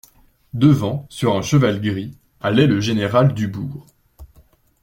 [0.55, 3.85] Devant, sur un cheval gris, allait le général Dubourg.